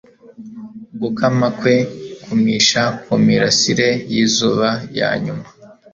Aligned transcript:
Gukama 1.01 1.47
kwe 1.57 1.75
kumisha 2.23 2.81
kumirasire 3.03 3.89
yizuba 4.11 4.67
ya 4.97 5.09
nyuma 5.23 5.45